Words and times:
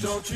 Just 0.00 0.30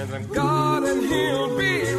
And 0.00 0.30
God, 0.30 0.84
and 0.84 1.02
he'll 1.02 1.58
be 1.58 1.92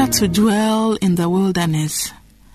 Better 0.00 0.12
to 0.12 0.28
dwell 0.28 0.94
in 1.02 1.16
the 1.16 1.28
wilderness 1.28 2.10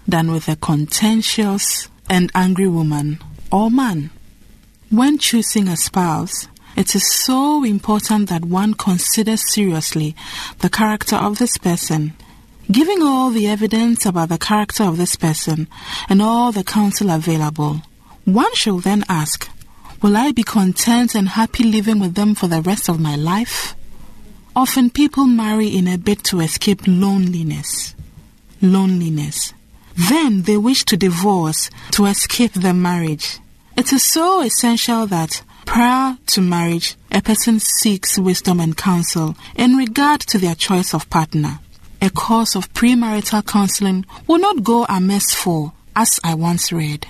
than 0.07 0.31
with 0.31 0.47
a 0.47 0.55
contentious 0.55 1.89
and 2.09 2.31
angry 2.33 2.67
woman 2.67 3.19
or 3.51 3.69
man. 3.69 4.09
When 4.89 5.19
choosing 5.19 5.67
a 5.67 5.77
spouse, 5.77 6.47
it 6.75 6.95
is 6.95 7.13
so 7.13 7.63
important 7.63 8.29
that 8.29 8.45
one 8.45 8.73
considers 8.73 9.53
seriously 9.53 10.15
the 10.61 10.71
character 10.71 11.17
of 11.17 11.37
this 11.37 11.59
person. 11.59 12.13
Giving 12.71 13.03
all 13.03 13.29
the 13.29 13.45
evidence 13.45 14.07
about 14.07 14.29
the 14.29 14.39
character 14.39 14.81
of 14.81 14.97
this 14.97 15.15
person 15.15 15.67
and 16.09 16.23
all 16.23 16.51
the 16.51 16.63
counsel 16.63 17.11
available, 17.11 17.83
one 18.23 18.55
should 18.55 18.81
then 18.81 19.03
ask, 19.07 19.47
Will 20.01 20.17
I 20.17 20.31
be 20.31 20.41
content 20.41 21.13
and 21.13 21.29
happy 21.29 21.63
living 21.63 21.99
with 21.99 22.15
them 22.15 22.33
for 22.33 22.47
the 22.47 22.63
rest 22.63 22.89
of 22.89 22.99
my 22.99 23.15
life? 23.15 23.75
Often 24.55 24.91
people 24.91 25.25
marry 25.25 25.67
in 25.67 25.87
a 25.87 25.97
bid 25.97 26.23
to 26.25 26.39
escape 26.39 26.81
loneliness. 26.87 27.93
loneliness. 28.61 29.53
Then 30.09 30.43
they 30.43 30.57
wish 30.57 30.85
to 30.85 30.97
divorce 30.97 31.69
to 31.91 32.05
escape 32.05 32.53
the 32.53 32.73
marriage. 32.73 33.39
It 33.77 33.91
is 33.91 34.03
so 34.03 34.41
essential 34.41 35.05
that 35.07 35.43
prior 35.65 36.17
to 36.27 36.41
marriage, 36.41 36.95
a 37.11 37.21
person 37.21 37.59
seeks 37.59 38.17
wisdom 38.17 38.59
and 38.59 38.75
counsel 38.77 39.35
in 39.55 39.75
regard 39.75 40.21
to 40.21 40.37
their 40.37 40.55
choice 40.55 40.93
of 40.93 41.09
partner. 41.09 41.59
A 42.01 42.09
course 42.09 42.55
of 42.55 42.73
premarital 42.73 43.45
counseling 43.45 44.05
will 44.27 44.39
not 44.39 44.63
go 44.63 44.85
amiss 44.87 45.33
for, 45.33 45.73
as 45.95 46.19
I 46.23 46.33
once 46.35 46.71
read. 46.71 47.07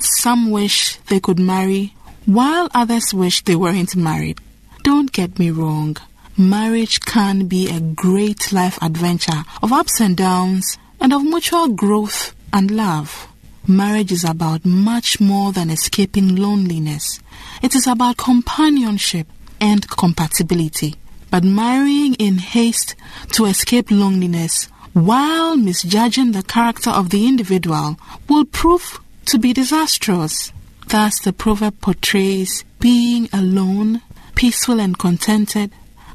Some 0.00 0.50
wish 0.50 0.96
they 1.08 1.20
could 1.20 1.38
marry, 1.38 1.94
while 2.26 2.68
others 2.74 3.14
wish 3.14 3.42
they 3.44 3.56
weren't 3.56 3.94
married. 3.96 4.38
Don't 4.82 5.12
get 5.12 5.38
me 5.38 5.50
wrong. 5.50 5.96
Marriage 6.40 7.00
can 7.00 7.48
be 7.48 7.68
a 7.68 7.80
great 7.80 8.52
life 8.52 8.78
adventure 8.80 9.42
of 9.60 9.72
ups 9.72 10.00
and 10.00 10.16
downs 10.16 10.78
and 11.00 11.12
of 11.12 11.24
mutual 11.24 11.66
growth 11.66 12.32
and 12.52 12.70
love. 12.70 13.26
Marriage 13.66 14.12
is 14.12 14.22
about 14.22 14.64
much 14.64 15.20
more 15.20 15.50
than 15.50 15.68
escaping 15.68 16.36
loneliness. 16.36 17.18
It 17.60 17.74
is 17.74 17.88
about 17.88 18.18
companionship 18.18 19.26
and 19.60 19.90
compatibility. 19.90 20.94
But 21.28 21.42
marrying 21.42 22.14
in 22.14 22.38
haste 22.38 22.94
to 23.32 23.46
escape 23.46 23.90
loneliness 23.90 24.66
while 24.92 25.56
misjudging 25.56 26.30
the 26.30 26.44
character 26.44 26.90
of 26.90 27.10
the 27.10 27.26
individual 27.26 27.98
will 28.28 28.44
prove 28.44 29.00
to 29.26 29.40
be 29.40 29.52
disastrous. 29.52 30.52
Thus, 30.86 31.18
the 31.18 31.32
proverb 31.32 31.80
portrays 31.80 32.64
being 32.78 33.28
alone, 33.32 34.02
peaceful, 34.36 34.78
and 34.78 34.96
contented 34.96 35.72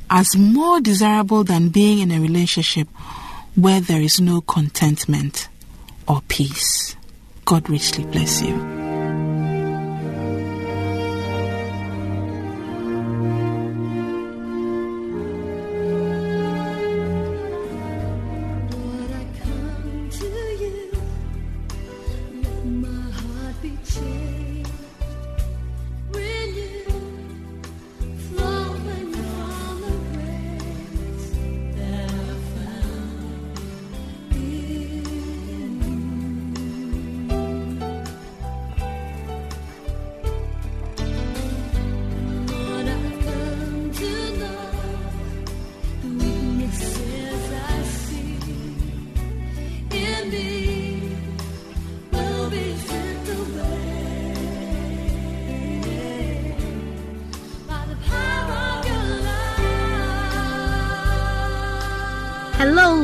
as 0.09 0.35
more 0.35 0.81
desirable 0.81 1.43
than 1.43 1.69
being 1.69 1.99
in 1.99 2.11
a 2.11 2.19
relationship 2.19 2.87
where 3.55 3.81
there 3.81 4.01
is 4.01 4.19
no 4.19 4.41
contentment 4.41 5.47
or 6.07 6.21
peace. 6.27 6.95
God 7.45 7.69
richly 7.69 8.05
bless 8.05 8.41
you. 8.41 8.82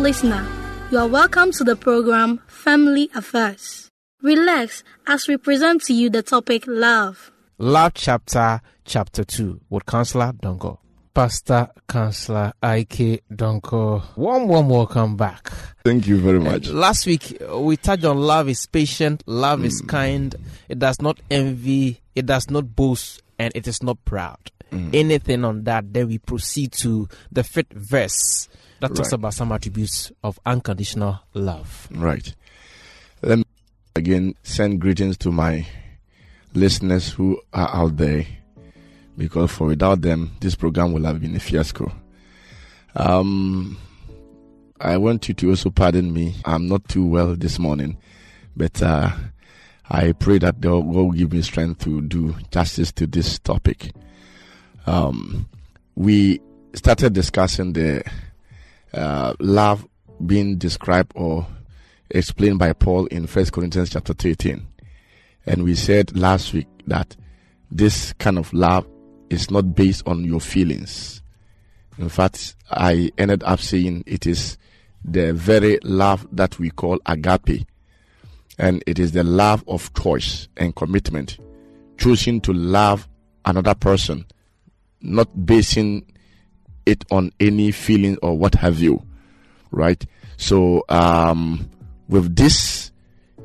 Listener. 0.09 0.44
You 0.89 0.97
are 0.97 1.07
welcome 1.07 1.51
to 1.51 1.63
the 1.63 1.75
program 1.75 2.41
Family 2.47 3.11
Affairs. 3.13 3.91
Relax 4.23 4.83
as 5.06 5.27
we 5.27 5.38
present 5.38 5.83
to 5.83 5.94
you 5.94 6.09
the 6.09 6.23
topic 6.23 6.63
Love. 6.65 7.31
Love 7.59 7.94
chapter, 7.94 8.59
chapter 8.85 9.23
2 9.23 9.61
with 9.69 9.85
Counselor 9.85 10.33
Donko. 10.33 10.79
Pastor 11.13 11.69
Counselor 11.88 12.53
Ike 12.63 13.21
Donko. 13.31 14.01
Warm, 14.17 14.47
warm 14.47 14.69
welcome 14.69 15.15
back. 15.15 15.51
Thank 15.85 16.07
you 16.07 16.17
very 16.17 16.39
much. 16.39 16.69
Last 16.69 17.05
week, 17.05 17.39
uh, 17.47 17.59
we 17.59 17.77
touched 17.77 18.03
on 18.03 18.17
love 18.17 18.50
is 18.50 18.65
patient, 18.65 19.21
love 19.27 19.63
is 19.63 19.79
kind, 19.81 20.35
it 20.67 20.79
does 20.79 21.00
not 21.03 21.19
envy, 21.29 22.01
it 22.15 22.25
does 22.25 22.50
not 22.50 22.75
boast, 22.75 23.21
and 23.38 23.51
it 23.53 23.67
is 23.67 23.83
not 23.83 24.03
proud. 24.05 24.39
Anything 24.71 25.44
on 25.45 25.63
that, 25.63 25.92
then 25.94 26.07
we 26.07 26.18
proceed 26.19 26.71
to 26.74 27.07
the 27.31 27.44
fifth 27.44 27.74
verse 27.74 28.48
that 28.81 28.89
talks 28.95 29.10
Right. 29.10 29.13
about 29.13 29.33
some 29.33 29.51
attributes 29.51 30.12
of 30.24 30.39
unconditional 30.45 31.19
love. 31.33 31.88
Right. 31.92 32.33
Let 33.21 33.39
me 33.39 33.45
again 33.95 34.36
send 34.44 34.80
greetings 34.80 35.18
to 35.19 35.31
my 35.31 35.66
listeners 36.54 37.10
who 37.10 37.42
are 37.54 37.69
out 37.75 37.98
there 37.98 38.25
because 39.18 39.51
for 39.51 39.68
without 39.68 40.01
them, 40.01 40.31
this 40.39 40.56
program 40.56 40.94
will 40.94 41.04
have 41.04 41.19
been 41.19 41.36
a 41.36 41.39
fiasco. 41.39 41.92
Um, 42.95 43.77
I 44.80 44.98
want 44.98 45.27
you 45.27 45.33
to 45.36 45.50
also 45.50 45.69
pardon 45.69 46.13
me. 46.13 46.36
I'm 46.45 46.68
not 46.68 46.88
too 46.88 47.06
well 47.06 47.36
this 47.36 47.60
morning, 47.60 47.98
but 48.56 48.81
uh, 48.81 49.12
I 49.89 50.13
pray 50.13 50.38
that 50.39 50.62
God 50.62 50.86
will 50.86 51.12
give 51.12 51.33
me 51.33 51.42
strength 51.42 51.83
to 51.83 52.01
do 52.01 52.36
justice 52.51 52.92
to 52.94 53.07
this 53.07 53.39
topic. 53.39 53.92
Um, 54.89 55.47
we 55.94 56.41
started 56.74 57.13
discussing 57.13 57.74
the 57.74 58.03
uh, 58.91 59.36
love 59.39 59.88
being 60.25 60.57
described 60.57 61.12
or 61.13 61.45
explained 62.09 62.57
by 62.57 62.74
Paul 62.74 63.06
in 63.06 63.27
First 63.27 63.53
Corinthians 63.53 63.91
chapter 63.91 64.13
13. 64.13 64.65
And 65.45 65.63
we 65.63 65.75
said 65.75 66.18
last 66.18 66.53
week 66.53 66.65
that 66.88 67.15
this 67.69 68.13
kind 68.13 68.39
of 68.39 68.51
love 68.51 68.88
is 69.30 69.51
not 69.51 69.75
based 69.75 70.07
on 70.07 70.24
your 70.24 70.41
feelings. 70.41 71.21
In 72.00 72.09
fact, 72.09 72.56
I 72.71 73.12
ended 73.15 73.44
up 73.44 73.59
saying 73.59 74.06
it 74.07 74.25
is 74.25 74.57
the 75.06 75.33
very 75.33 75.77
love 75.83 76.27
that 76.31 76.57
we 76.57 76.71
call 76.71 76.97
agape. 77.06 77.68
And 78.57 78.83
it 78.88 78.98
is 78.98 79.12
the 79.12 79.24
love 79.24 79.63
of 79.67 79.93
choice 79.93 80.48
and 80.58 80.75
commitment, 80.75 81.38
choosing 82.00 82.41
to 82.41 82.53
love 82.53 83.08
another 83.46 83.75
person, 83.75 84.25
not 85.01 85.46
basing 85.46 86.06
it 86.86 87.06
on 87.12 87.32
any 87.39 87.72
feeling 87.72 88.18
or 88.22 88.38
what 88.38 88.56
have 88.56 88.79
you 88.79 89.01
right? 89.72 90.03
So 90.38 90.84
um 90.89 91.70
with 92.08 92.36
this 92.36 92.91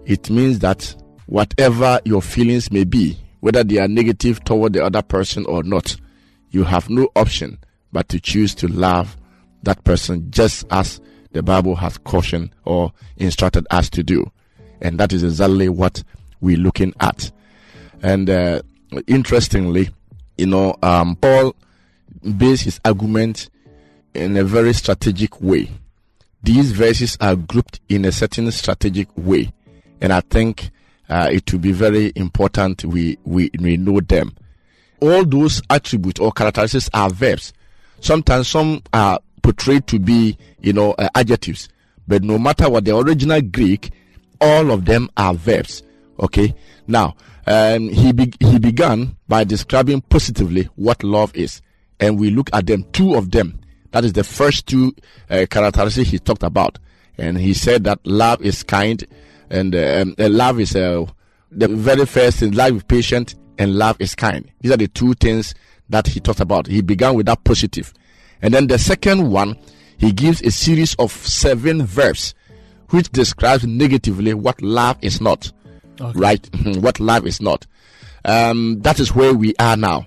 it 0.06 0.30
means 0.30 0.58
that 0.60 0.94
whatever 1.26 2.00
your 2.04 2.22
feelings 2.22 2.70
may 2.70 2.84
be 2.84 3.18
whether 3.40 3.62
they 3.64 3.78
are 3.78 3.88
negative 3.88 4.42
toward 4.44 4.72
the 4.72 4.84
other 4.84 5.02
person 5.02 5.44
or 5.46 5.62
not 5.62 5.96
you 6.50 6.64
have 6.64 6.88
no 6.88 7.08
option 7.16 7.58
but 7.92 8.08
to 8.08 8.20
choose 8.20 8.54
to 8.54 8.68
love 8.68 9.16
that 9.62 9.82
person 9.84 10.30
just 10.30 10.64
as 10.70 11.00
the 11.32 11.42
bible 11.42 11.74
has 11.74 11.98
cautioned 11.98 12.50
or 12.64 12.92
instructed 13.16 13.66
us 13.70 13.90
to 13.90 14.02
do. 14.02 14.30
And 14.80 14.98
that 14.98 15.12
is 15.12 15.22
exactly 15.22 15.68
what 15.68 16.02
we're 16.40 16.56
looking 16.56 16.94
at. 17.00 17.30
And 18.02 18.30
uh, 18.30 18.62
interestingly 19.06 19.90
you 20.36 20.46
know 20.46 20.76
um, 20.82 21.16
paul 21.16 21.54
base 22.36 22.62
his 22.62 22.80
argument 22.84 23.50
in 24.14 24.36
a 24.36 24.44
very 24.44 24.72
strategic 24.72 25.40
way. 25.40 25.70
These 26.42 26.72
verses 26.72 27.16
are 27.20 27.36
grouped 27.36 27.80
in 27.88 28.04
a 28.04 28.12
certain 28.12 28.50
strategic 28.52 29.08
way, 29.16 29.52
and 30.00 30.12
I 30.12 30.20
think 30.20 30.70
uh, 31.08 31.28
it 31.32 31.50
will 31.52 31.60
be 31.60 31.72
very 31.72 32.12
important 32.14 32.84
we, 32.84 33.18
we 33.24 33.50
we 33.58 33.76
know 33.76 34.00
them. 34.00 34.34
All 35.00 35.24
those 35.24 35.60
attributes 35.68 36.20
or 36.20 36.32
characteristics 36.32 36.88
are 36.94 37.10
verbs. 37.10 37.52
Sometimes 38.00 38.48
some 38.48 38.82
are 38.92 39.20
portrayed 39.42 39.86
to 39.88 39.98
be 39.98 40.36
you 40.60 40.72
know 40.72 40.92
uh, 40.92 41.08
adjectives, 41.14 41.68
but 42.06 42.22
no 42.22 42.38
matter 42.38 42.68
what 42.70 42.84
the 42.84 42.96
original 42.96 43.40
Greek, 43.40 43.90
all 44.40 44.70
of 44.70 44.84
them 44.84 45.10
are 45.16 45.34
verbs. 45.34 45.82
Okay. 46.20 46.54
Now 46.86 47.16
um, 47.46 47.88
he 47.88 48.12
be- 48.12 48.32
he 48.40 48.58
began 48.58 49.16
by 49.28 49.44
describing 49.44 50.00
positively 50.02 50.68
what 50.76 51.02
love 51.02 51.34
is 51.36 51.60
and 52.00 52.18
we 52.18 52.30
look 52.30 52.50
at 52.52 52.66
them, 52.66 52.84
two 52.92 53.14
of 53.14 53.30
them. 53.30 53.60
That 53.92 54.04
is 54.04 54.12
the 54.12 54.24
first 54.24 54.66
two 54.66 54.94
uh, 55.30 55.46
characteristics 55.50 56.10
he 56.10 56.18
talked 56.18 56.42
about. 56.42 56.78
And 57.16 57.38
he 57.38 57.54
said 57.54 57.84
that 57.84 58.00
love 58.04 58.42
is 58.42 58.62
kind, 58.62 59.04
and 59.50 59.74
um, 59.74 60.14
uh, 60.18 60.28
love 60.28 60.58
is 60.58 60.74
uh, 60.74 61.06
the 61.50 61.68
very 61.68 62.04
first 62.06 62.38
thing. 62.38 62.52
Love 62.52 62.76
is 62.76 62.82
patient, 62.82 63.36
and 63.56 63.76
love 63.76 63.96
is 64.00 64.14
kind. 64.16 64.50
These 64.60 64.72
are 64.72 64.76
the 64.76 64.88
two 64.88 65.14
things 65.14 65.54
that 65.88 66.08
he 66.08 66.18
talked 66.18 66.40
about. 66.40 66.66
He 66.66 66.82
began 66.82 67.14
with 67.14 67.26
that 67.26 67.44
positive, 67.44 67.94
and 68.42 68.52
then 68.52 68.66
the 68.66 68.78
second 68.78 69.30
one, 69.30 69.56
he 69.96 70.10
gives 70.10 70.42
a 70.42 70.50
series 70.50 70.96
of 70.96 71.12
seven 71.12 71.86
verbs, 71.86 72.34
which 72.90 73.10
describes 73.12 73.64
negatively 73.64 74.34
what 74.34 74.60
love 74.60 74.98
is 75.00 75.20
not. 75.20 75.52
Right? 76.00 76.48
what 76.76 77.00
love 77.00 77.26
is 77.26 77.40
not. 77.40 77.66
Um, 78.24 78.80
that 78.82 79.00
is 79.00 79.14
where 79.14 79.34
we 79.34 79.54
are 79.58 79.76
now. 79.76 80.06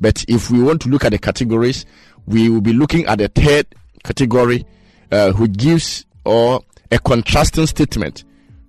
But 0.00 0.24
if 0.28 0.50
we 0.50 0.62
want 0.62 0.82
to 0.82 0.88
look 0.88 1.04
at 1.04 1.12
the 1.12 1.18
categories, 1.18 1.84
we 2.26 2.48
will 2.48 2.60
be 2.60 2.72
looking 2.72 3.06
at 3.06 3.18
the 3.18 3.28
third 3.28 3.66
category, 4.04 4.64
uh, 5.10 5.32
which 5.32 5.52
gives 5.52 6.04
or 6.24 6.60
a 6.92 6.98
contrasting 6.98 7.66
statement 7.66 8.24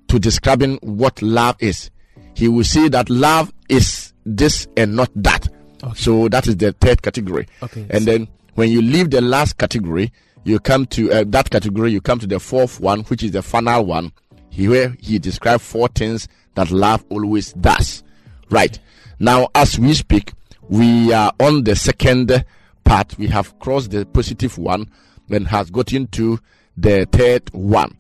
to 0.08 0.20
describing 0.20 0.78
what 0.82 1.22
love 1.22 1.56
is. 1.60 1.92
He 2.34 2.48
will 2.48 2.64
say 2.64 2.88
that 2.90 3.10
love 3.10 3.52
is 3.70 4.14
this 4.26 4.68
and 4.78 4.96
not 4.96 5.10
that. 5.16 5.48
Okay. 5.84 5.94
So 5.96 6.28
that 6.30 6.48
is 6.48 6.58
the 6.58 6.72
third 6.74 7.02
category. 7.02 7.48
Okay, 7.62 7.86
And 7.90 8.04
so- 8.04 8.12
then 8.12 8.28
when 8.56 8.70
you 8.72 8.82
leave 8.82 9.10
the 9.12 9.22
last 9.22 9.58
category, 9.58 10.12
you 10.44 10.60
come 10.60 10.86
to 10.88 11.12
uh, 11.12 11.24
that 11.28 11.50
category, 11.50 11.92
you 11.92 12.00
come 12.02 12.20
to 12.20 12.28
the 12.28 12.40
fourth 12.40 12.80
one, 12.80 13.02
which 13.06 13.22
is 13.22 13.32
the 13.32 13.42
final 13.42 13.86
one, 13.86 14.12
he, 14.58 14.68
where 14.68 14.96
he 15.00 15.20
described 15.20 15.62
four 15.62 15.88
things 15.88 16.28
that 16.56 16.72
love 16.72 17.06
always 17.10 17.54
does. 17.54 18.04
Right. 18.50 18.80
Now, 19.20 19.50
as 19.54 19.78
we 19.78 19.94
speak, 19.94 20.34
we 20.68 21.14
are 21.14 21.32
on 21.40 21.64
the 21.64 21.76
second 21.76 22.44
part. 22.84 23.16
We 23.20 23.28
have 23.28 23.60
crossed 23.60 23.92
the 23.92 24.08
positive 24.08 24.58
one 24.58 24.90
and 25.30 25.48
has 25.48 25.70
got 25.70 25.94
into 25.94 26.40
the 26.76 27.08
third 27.12 27.54
one. 27.54 27.98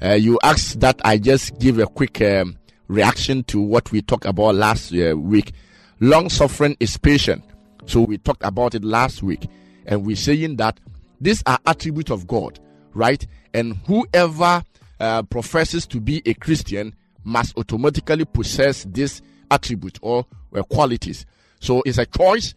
Uh, 0.00 0.14
you 0.14 0.38
asked 0.42 0.80
that 0.80 0.98
I 1.04 1.18
just 1.18 1.58
give 1.58 1.78
a 1.78 1.86
quick 1.86 2.22
um, 2.22 2.56
reaction 2.86 3.44
to 3.44 3.60
what 3.60 3.92
we 3.92 4.00
talked 4.00 4.24
about 4.24 4.54
last 4.54 4.94
uh, 4.94 5.14
week. 5.14 5.52
Long 6.00 6.30
suffering 6.30 6.74
is 6.80 6.96
patient. 6.96 7.44
So 7.84 8.00
we 8.00 8.16
talked 8.16 8.44
about 8.44 8.74
it 8.74 8.82
last 8.82 9.22
week, 9.22 9.46
and 9.84 10.06
we're 10.06 10.16
saying 10.16 10.56
that 10.56 10.80
these 11.20 11.42
are 11.44 11.58
attributes 11.66 12.10
of 12.10 12.26
God, 12.26 12.60
right? 12.94 13.26
And 13.52 13.76
whoever 13.86 14.62
uh, 15.00 15.22
professes 15.24 15.86
to 15.86 16.00
be 16.00 16.22
a 16.26 16.34
Christian 16.34 16.94
must 17.24 17.56
automatically 17.56 18.24
possess 18.24 18.84
this 18.88 19.20
attribute 19.50 19.98
or 20.02 20.26
uh, 20.54 20.62
qualities. 20.64 21.26
So 21.60 21.82
it's 21.84 21.98
a 21.98 22.06
choice 22.06 22.54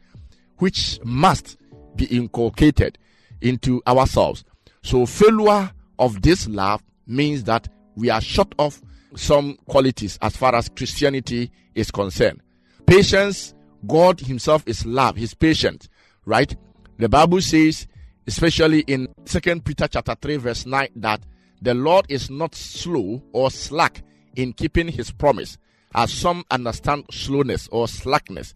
which 0.57 0.99
must 1.03 1.57
be 1.95 2.05
inculcated 2.05 2.97
into 3.41 3.81
ourselves. 3.87 4.43
So 4.83 5.05
failure 5.05 5.71
of 5.99 6.21
this 6.21 6.47
love 6.47 6.83
means 7.07 7.43
that 7.45 7.67
we 7.95 8.09
are 8.09 8.21
short 8.21 8.53
of 8.59 8.81
some 9.15 9.57
qualities 9.67 10.17
as 10.21 10.35
far 10.35 10.55
as 10.55 10.69
Christianity 10.69 11.51
is 11.75 11.91
concerned. 11.91 12.41
Patience, 12.85 13.53
God 13.87 14.19
Himself 14.19 14.63
is 14.65 14.85
love, 14.85 15.15
He's 15.15 15.33
patient, 15.33 15.89
right? 16.25 16.55
The 16.97 17.09
Bible 17.09 17.41
says, 17.41 17.87
especially 18.27 18.81
in 18.81 19.07
Second 19.25 19.65
Peter 19.65 19.87
chapter 19.87 20.15
3, 20.19 20.37
verse 20.37 20.65
9, 20.65 20.87
that 20.97 21.21
the 21.61 21.73
Lord 21.73 22.05
is 22.09 22.29
not 22.29 22.55
slow 22.55 23.21
or 23.33 23.51
slack 23.51 24.03
in 24.35 24.53
keeping 24.53 24.87
his 24.87 25.11
promise, 25.11 25.57
as 25.93 26.11
some 26.11 26.43
understand 26.49 27.05
slowness 27.11 27.67
or 27.71 27.87
slackness. 27.87 28.53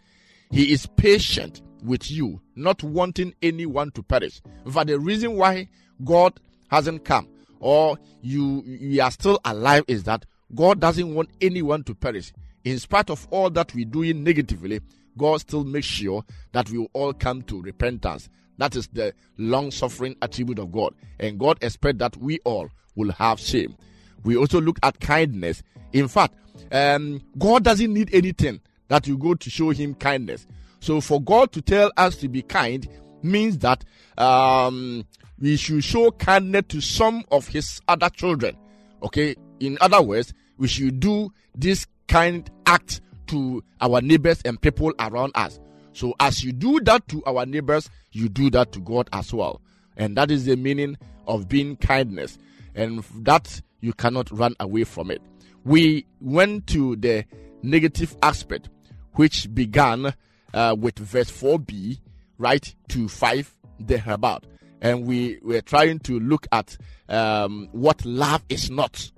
He 0.52 0.72
is 0.72 0.88
patient 0.96 1.62
with 1.84 2.10
you, 2.10 2.42
not 2.56 2.82
wanting 2.82 3.34
anyone 3.42 3.92
to 3.92 4.04
perish. 4.04 4.42
For 4.70 4.86
the 4.86 5.00
reason 5.00 5.36
why 5.36 5.70
God 6.04 6.40
hasn't 6.70 7.06
come 7.06 7.28
or 7.60 7.98
you 8.22 8.64
you 8.66 9.02
are 9.02 9.12
still 9.12 9.40
alive 9.46 9.84
is 9.88 10.04
that 10.04 10.26
God 10.54 10.80
doesn't 10.80 11.14
want 11.14 11.30
anyone 11.42 11.84
to 11.84 11.96
perish. 11.96 12.34
In 12.64 12.80
spite 12.80 13.10
of 13.10 13.28
all 13.30 13.50
that 13.52 13.74
we're 13.76 13.86
doing 13.86 14.24
negatively, 14.24 14.82
God 15.18 15.42
still 15.42 15.64
makes 15.64 15.86
sure 15.88 16.24
that 16.52 16.70
we 16.70 16.80
will 16.80 16.92
all 16.94 17.14
come 17.14 17.44
to 17.44 17.62
repentance. 17.62 18.30
That 18.58 18.76
is 18.76 18.88
the 18.88 19.14
long 19.38 19.72
suffering 19.72 20.16
attribute 20.22 20.60
of 20.60 20.72
God. 20.72 20.96
And 21.20 21.40
God 21.40 21.58
expects 21.62 22.00
that 22.00 22.18
we 22.18 22.40
all 22.46 22.70
will 22.96 23.12
have 23.12 23.40
shame. 23.40 23.76
We 24.24 24.36
also 24.38 24.60
look 24.60 24.80
at 24.84 25.00
kindness. 25.00 25.62
In 25.94 26.08
fact, 26.08 26.36
um, 26.72 27.22
God 27.38 27.64
doesn't 27.64 27.94
need 27.94 28.14
anything 28.14 28.62
that 28.88 29.08
you 29.08 29.18
go 29.18 29.34
to 29.36 29.50
show 29.50 29.70
him 29.70 29.96
kindness. 29.96 30.48
So 30.80 31.02
for 31.02 31.22
God 31.22 31.52
to 31.54 31.62
tell 31.62 31.92
us 31.98 32.16
to 32.18 32.28
be 32.28 32.42
kind 32.42 32.88
means 33.24 33.58
that 33.60 33.84
um, 34.18 35.06
we 35.40 35.58
should 35.58 35.84
show 35.84 36.12
kindness 36.12 36.64
to 36.70 36.82
some 36.82 37.24
of 37.32 37.48
his 37.48 37.82
other 37.88 38.10
children. 38.10 38.56
Okay. 39.04 39.36
In 39.60 39.78
other 39.82 40.02
words, 40.02 40.34
we 40.58 40.68
should 40.68 41.00
do 41.00 41.32
this 41.56 41.88
kind 42.08 42.50
act 42.66 43.02
to 43.28 43.64
our 43.82 44.02
neighbors 44.02 44.42
and 44.46 44.62
people 44.62 44.94
around 45.00 45.32
us. 45.36 45.60
So 45.94 46.14
as 46.20 46.44
you 46.44 46.52
do 46.52 46.80
that 46.82 47.08
to 47.10 47.24
our 47.26 47.46
neighbors, 47.46 47.90
you 48.12 48.30
do 48.30 48.50
that 48.52 48.72
to 48.74 48.80
God 48.80 49.10
as 49.14 49.34
well. 49.34 49.62
And 49.98 50.18
that 50.18 50.30
is 50.30 50.46
the 50.46 50.56
meaning 50.56 50.98
of 51.28 51.48
being 51.48 51.78
kindness. 51.78 52.38
And 52.76 53.04
that 53.22 53.62
you 53.80 53.94
cannot 53.94 54.30
run 54.32 54.56
away 54.60 54.84
from 54.84 55.12
it. 55.12 55.22
We 55.64 56.06
went 56.20 56.68
to 56.68 56.96
the 56.96 57.26
negative 57.64 58.16
aspect, 58.22 58.70
which 59.14 59.54
began 59.54 60.14
uh, 60.54 60.76
with 60.78 61.00
verse 61.00 61.32
4b, 61.32 62.00
right, 62.38 62.76
to 62.90 63.08
5 63.08 63.56
thereabout. 63.80 64.46
And 64.82 65.06
we 65.06 65.40
were 65.42 65.62
trying 65.62 66.00
to 66.00 66.20
look 66.20 66.48
at 66.52 66.78
um, 67.10 67.70
what 67.72 68.06
love 68.06 68.44
is 68.50 68.70
not. 68.70 69.12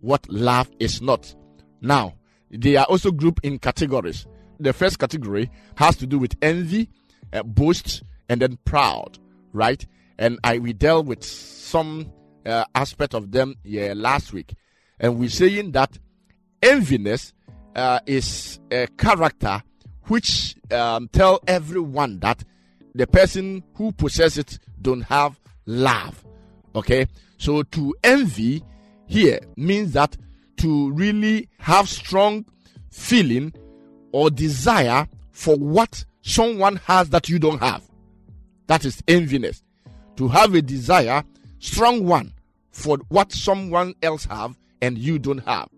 What 0.00 0.28
love 0.30 0.70
is 0.78 1.02
not. 1.02 1.34
Now, 1.80 2.14
they 2.50 2.76
are 2.76 2.86
also 2.86 3.10
grouped 3.10 3.44
in 3.44 3.58
categories. 3.58 4.26
The 4.58 4.72
first 4.72 4.98
category 4.98 5.50
has 5.76 5.96
to 5.96 6.06
do 6.06 6.18
with 6.18 6.36
envy, 6.42 6.88
uh, 7.32 7.42
boast, 7.42 8.02
and 8.28 8.40
then 8.40 8.58
proud, 8.64 9.18
right? 9.52 9.84
And 10.18 10.38
I 10.44 10.58
we 10.58 10.72
dealt 10.72 11.06
with 11.06 11.24
some 11.24 12.12
uh, 12.46 12.64
aspect 12.74 13.14
of 13.14 13.30
them 13.30 13.54
yeah, 13.64 13.92
last 13.96 14.32
week, 14.32 14.54
and 14.98 15.18
we're 15.18 15.28
saying 15.28 15.72
that 15.72 15.98
enviness 16.62 17.32
uh, 17.76 18.00
is 18.06 18.60
a 18.70 18.86
character 18.98 19.62
which 20.04 20.56
um, 20.72 21.08
tell 21.08 21.40
everyone 21.46 22.18
that 22.20 22.42
the 22.94 23.06
person 23.06 23.62
who 23.74 23.92
possesses 23.92 24.38
it 24.38 24.58
don't 24.82 25.02
have 25.02 25.38
love. 25.66 26.24
Okay, 26.74 27.06
so 27.38 27.62
to 27.62 27.94
envy 28.02 28.62
here 29.06 29.40
means 29.56 29.92
that 29.92 30.16
to 30.58 30.90
really 30.92 31.48
have 31.58 31.88
strong 31.88 32.44
feeling 32.90 33.52
or 34.12 34.30
desire 34.30 35.06
for 35.32 35.56
what 35.56 36.04
someone 36.22 36.76
has 36.76 37.10
that 37.10 37.28
you 37.28 37.38
don't 37.38 37.60
have. 37.60 37.82
That 38.66 38.84
is 38.84 39.00
enviness. 39.02 39.62
To 40.16 40.28
have 40.28 40.54
a 40.54 40.62
desire, 40.62 41.24
strong 41.60 42.04
one, 42.04 42.34
for 42.72 42.98
what 43.08 43.32
someone 43.32 43.94
else 44.02 44.24
have 44.24 44.56
and 44.82 44.98
you 44.98 45.18
don't 45.18 45.44
have. 45.46 45.68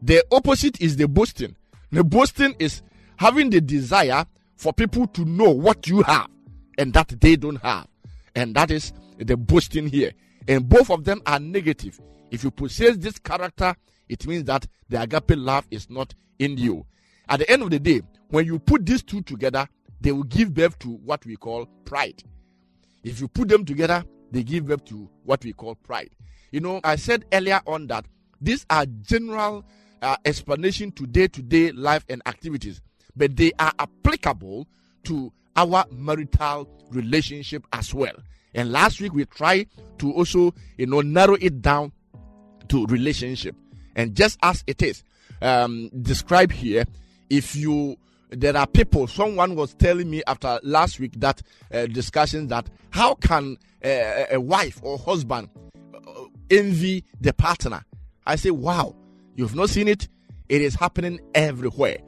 The 0.00 0.24
opposite 0.32 0.80
is 0.80 0.96
the 0.96 1.06
boasting. 1.06 1.56
The 1.90 2.02
boasting 2.02 2.56
is 2.58 2.82
having 3.16 3.50
the 3.50 3.60
desire 3.60 4.24
for 4.56 4.72
people 4.72 5.06
to 5.08 5.24
know 5.24 5.50
what 5.50 5.86
you 5.86 6.02
have 6.02 6.28
and 6.78 6.92
that 6.94 7.08
they 7.20 7.36
don't 7.36 7.62
have. 7.62 7.86
And 8.34 8.54
that 8.54 8.70
is 8.70 8.92
the 9.18 9.36
boasting 9.36 9.86
here. 9.86 10.12
And 10.48 10.68
both 10.68 10.90
of 10.90 11.04
them 11.04 11.22
are 11.26 11.38
negative. 11.38 12.00
If 12.30 12.42
you 12.42 12.50
possess 12.50 12.96
this 12.96 13.18
character, 13.18 13.76
it 14.08 14.26
means 14.26 14.44
that 14.44 14.66
the 14.88 15.02
agape 15.02 15.36
love 15.36 15.66
is 15.70 15.88
not 15.90 16.14
in 16.38 16.56
you. 16.56 16.86
At 17.28 17.40
the 17.40 17.50
end 17.50 17.62
of 17.62 17.70
the 17.70 17.78
day, 17.78 18.00
when 18.28 18.46
you 18.46 18.58
put 18.58 18.84
these 18.86 19.02
two 19.02 19.22
together, 19.22 19.68
they 20.00 20.10
will 20.10 20.24
give 20.24 20.54
birth 20.54 20.78
to 20.80 20.88
what 20.88 21.24
we 21.26 21.36
call 21.36 21.66
pride. 21.84 22.22
If 23.04 23.20
you 23.20 23.28
put 23.28 23.48
them 23.48 23.64
together, 23.64 24.04
they 24.32 24.42
give 24.42 24.66
birth 24.66 24.84
to 24.86 25.08
what 25.24 25.44
we 25.44 25.52
call 25.52 25.76
pride. 25.76 26.10
You 26.50 26.60
know, 26.60 26.80
I 26.82 26.96
said 26.96 27.24
earlier 27.32 27.60
on 27.66 27.86
that 27.86 28.06
these 28.40 28.66
are 28.68 28.84
general 29.02 29.64
uh, 30.02 30.16
explanation 30.24 30.90
to 30.92 31.06
day-to-day 31.06 31.72
life 31.72 32.04
and 32.08 32.20
activities, 32.26 32.80
but 33.14 33.36
they 33.36 33.52
are 33.60 33.72
applicable 33.78 34.66
to 35.04 35.32
our 35.54 35.84
marital 35.92 36.68
relationship 36.90 37.64
as 37.72 37.94
well. 37.94 38.14
And 38.54 38.72
last 38.72 39.00
week 39.00 39.14
we 39.14 39.24
tried 39.26 39.68
to 39.98 40.12
also, 40.12 40.54
you 40.76 40.86
know, 40.86 41.02
narrow 41.02 41.34
it 41.34 41.62
down 41.62 41.92
to 42.68 42.86
relationship. 42.86 43.54
And 43.94 44.14
just 44.14 44.38
as 44.42 44.64
it 44.66 44.82
is 44.82 45.04
um, 45.40 45.90
described 46.02 46.52
here, 46.52 46.84
if 47.30 47.54
you 47.54 47.96
there 48.32 48.56
are 48.56 48.66
people. 48.66 49.06
Someone 49.06 49.54
was 49.54 49.74
telling 49.74 50.10
me 50.10 50.22
after 50.26 50.58
last 50.62 50.98
week 50.98 51.12
that 51.20 51.42
uh, 51.72 51.86
discussion 51.86 52.48
that 52.48 52.68
how 52.90 53.14
can 53.14 53.56
uh, 53.84 54.24
a 54.30 54.40
wife 54.40 54.80
or 54.82 54.98
husband 54.98 55.48
uh, 55.94 56.24
envy 56.50 57.04
the 57.20 57.32
partner? 57.32 57.84
I 58.26 58.36
say, 58.36 58.50
wow, 58.50 58.94
you've 59.36 59.54
not 59.54 59.70
seen 59.70 59.88
it. 59.88 60.08
It 60.48 60.62
is 60.62 60.74
happening 60.74 61.20
everywhere. 61.34 61.98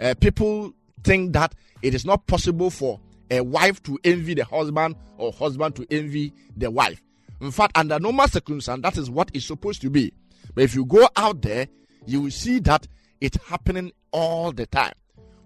Uh, 0.00 0.14
people 0.20 0.72
think 1.02 1.32
that 1.34 1.54
it 1.82 1.94
is 1.94 2.04
not 2.04 2.26
possible 2.26 2.70
for 2.70 3.00
a 3.30 3.40
wife 3.42 3.82
to 3.84 3.98
envy 4.04 4.34
the 4.34 4.44
husband 4.44 4.96
or 5.18 5.32
husband 5.32 5.76
to 5.76 5.86
envy 5.90 6.32
the 6.56 6.70
wife. 6.70 7.02
In 7.40 7.50
fact, 7.50 7.76
under 7.76 7.98
normal 7.98 8.28
circumstances, 8.28 8.82
that 8.82 8.96
is 8.98 9.10
what 9.10 9.30
is 9.34 9.44
supposed 9.44 9.82
to 9.82 9.90
be. 9.90 10.12
But 10.54 10.64
if 10.64 10.74
you 10.74 10.84
go 10.84 11.08
out 11.16 11.42
there, 11.42 11.68
you 12.06 12.22
will 12.22 12.30
see 12.30 12.58
that 12.60 12.86
it's 13.20 13.38
happening 13.46 13.92
all 14.12 14.52
the 14.52 14.66
time. 14.66 14.92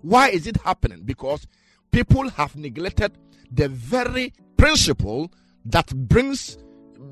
Why 0.03 0.29
is 0.29 0.47
it 0.47 0.57
happening? 0.59 1.03
Because 1.05 1.47
people 1.91 2.29
have 2.31 2.57
neglected 2.57 3.13
the 3.51 3.69
very 3.69 4.33
principle 4.57 5.33
that 5.65 5.87
brings 6.09 6.59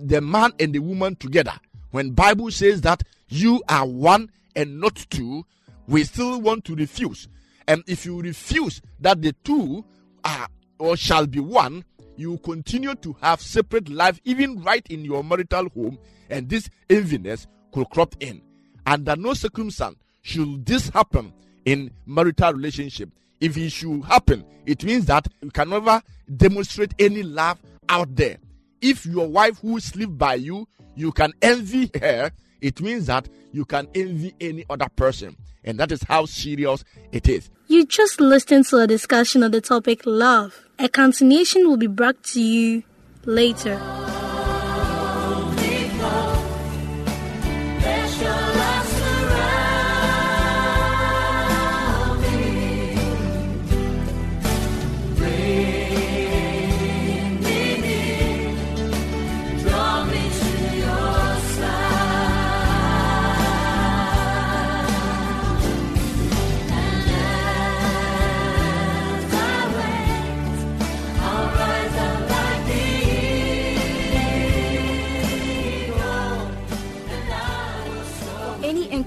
the 0.00 0.20
man 0.20 0.52
and 0.60 0.72
the 0.72 0.78
woman 0.78 1.16
together. 1.16 1.54
When 1.90 2.10
Bible 2.10 2.50
says 2.50 2.80
that 2.82 3.02
you 3.28 3.62
are 3.68 3.86
one 3.86 4.30
and 4.54 4.80
not 4.80 4.96
two, 5.10 5.44
we 5.86 6.04
still 6.04 6.40
want 6.40 6.64
to 6.66 6.74
refuse. 6.74 7.28
And 7.68 7.82
if 7.86 8.04
you 8.04 8.20
refuse 8.20 8.80
that 9.00 9.22
the 9.22 9.32
two 9.44 9.84
are 10.24 10.48
or 10.78 10.96
shall 10.96 11.26
be 11.26 11.40
one, 11.40 11.84
you 12.16 12.38
continue 12.38 12.94
to 12.96 13.16
have 13.20 13.40
separate 13.40 13.88
life 13.88 14.20
even 14.24 14.62
right 14.62 14.86
in 14.88 15.04
your 15.04 15.22
marital 15.22 15.68
home 15.70 15.98
and 16.30 16.48
this 16.48 16.68
enviness 16.88 17.46
could 17.72 17.88
crop 17.90 18.14
in. 18.20 18.42
Under 18.86 19.16
no 19.16 19.34
circumstance 19.34 19.96
should 20.22 20.64
this 20.64 20.88
happen 20.90 21.32
in 21.66 21.90
marital 22.06 22.54
relationship. 22.54 23.10
If 23.38 23.58
it 23.58 23.70
should 23.70 24.02
happen, 24.04 24.44
it 24.64 24.82
means 24.82 25.04
that 25.06 25.28
you 25.42 25.50
can 25.50 25.68
never 25.68 26.00
demonstrate 26.34 26.94
any 26.98 27.22
love 27.22 27.58
out 27.90 28.16
there. 28.16 28.38
If 28.80 29.04
your 29.04 29.28
wife 29.28 29.58
who 29.58 29.78
sleeps 29.80 30.12
by 30.12 30.34
you, 30.36 30.66
you 30.94 31.12
can 31.12 31.32
envy 31.42 31.90
her, 32.00 32.30
it 32.62 32.80
means 32.80 33.06
that 33.06 33.28
you 33.52 33.66
can 33.66 33.88
envy 33.94 34.34
any 34.40 34.64
other 34.70 34.88
person. 34.96 35.36
And 35.64 35.78
that 35.80 35.92
is 35.92 36.02
how 36.04 36.24
serious 36.26 36.84
it 37.12 37.28
is. 37.28 37.50
You 37.66 37.84
just 37.84 38.20
listened 38.20 38.66
to 38.66 38.78
a 38.78 38.86
discussion 38.86 39.42
on 39.42 39.50
the 39.50 39.60
topic 39.60 40.02
love. 40.06 40.64
A 40.78 40.88
continuation 40.88 41.68
will 41.68 41.76
be 41.76 41.88
brought 41.88 42.22
to 42.24 42.40
you 42.40 42.84
later. 43.24 44.05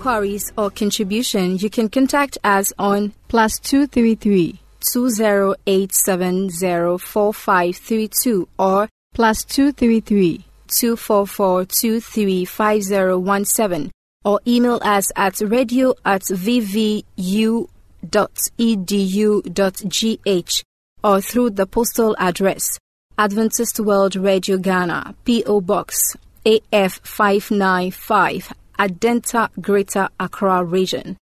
Inquiries 0.09 0.51
or 0.57 0.71
contribution, 0.71 1.55
you 1.59 1.69
can 1.69 1.87
contact 1.87 2.35
us 2.43 2.73
on 2.79 3.13
plus 3.27 3.59
two 3.59 3.85
three 3.85 4.15
three 4.15 4.59
two 4.79 5.07
zero 5.11 5.53
eight 5.67 5.93
seven 5.93 6.49
zero 6.49 6.97
four 6.97 7.31
five 7.31 7.75
three 7.75 8.09
two 8.23 8.47
or 8.57 8.89
plus 9.13 9.43
two 9.43 9.71
three 9.71 9.99
three 9.99 10.43
two 10.67 10.95
four 10.95 11.27
four 11.27 11.63
two 11.63 11.99
three 11.99 12.43
five 12.43 12.81
zero 12.81 13.19
one 13.19 13.45
seven 13.45 13.91
or 14.25 14.41
email 14.47 14.79
us 14.81 15.11
at 15.15 15.39
radio 15.41 15.93
at 16.03 16.23
vvu 16.23 17.69
dot 18.09 18.33
edu 18.57 19.53
dot 19.53 19.75
gh 19.75 20.63
or 21.03 21.21
through 21.21 21.51
the 21.51 21.67
postal 21.67 22.15
address 22.17 22.79
Adventist 23.19 23.79
World 23.79 24.15
Radio 24.15 24.57
Ghana 24.57 25.13
P.O. 25.23 25.61
Box 25.61 26.15
AF 26.45 26.99
595 27.03 28.53
Adenta 28.79 29.49
Greater 29.59 30.07
Accra 30.21 30.63
Region 30.63 31.17